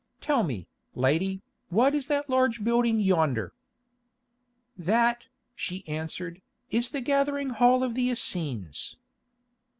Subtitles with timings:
[0.19, 3.53] Tell me, lady, what is that large building yonder?"
[4.75, 8.95] "That," she answered, "is the gathering hall of the Essenes."